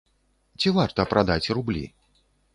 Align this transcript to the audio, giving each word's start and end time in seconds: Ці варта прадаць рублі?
Ці 0.63 0.73
варта 0.77 1.05
прадаць 1.13 1.51
рублі? 1.59 1.85